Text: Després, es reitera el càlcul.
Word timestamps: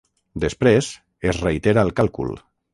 Després, 0.43 0.89
es 1.33 1.39
reitera 1.45 1.87
el 1.89 1.95
càlcul. 2.01 2.37